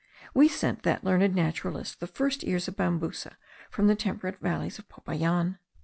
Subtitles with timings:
[0.33, 3.37] We sent that learned naturalist the first ears of Bambusa
[3.69, 5.59] from the temperate valleys of Popayan.